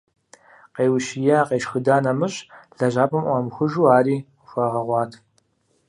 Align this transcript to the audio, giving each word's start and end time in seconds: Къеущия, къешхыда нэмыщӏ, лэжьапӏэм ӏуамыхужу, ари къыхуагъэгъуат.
Къеущия, 0.75 1.39
къешхыда 1.47 1.97
нэмыщӏ, 2.03 2.45
лэжьапӏэм 2.77 3.23
ӏуамыхужу, 3.25 3.85
ари 3.97 4.17
къыхуагъэгъуат. 4.39 5.11